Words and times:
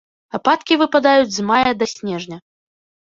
Ападкі 0.37 0.77
выпадаюць 0.81 1.29
з 1.35 1.45
мая 1.53 1.71
да 1.83 1.89
снежня. 1.95 2.37